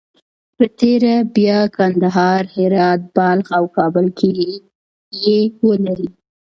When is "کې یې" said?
4.19-5.39